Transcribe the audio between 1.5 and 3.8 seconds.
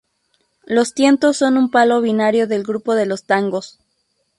un palo binario del grupo de los tangos.